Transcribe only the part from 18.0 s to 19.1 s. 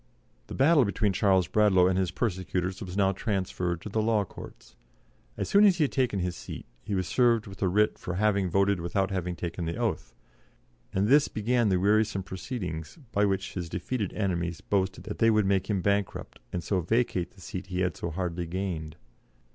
hardly gained.